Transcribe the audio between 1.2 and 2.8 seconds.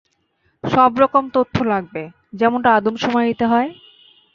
তথ্য লাগবে, যেমনটা